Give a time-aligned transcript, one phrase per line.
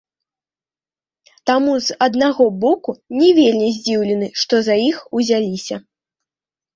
[1.49, 5.75] Таму, з аднаго боку, не вельмі здзіўлены, што за іх узяліся.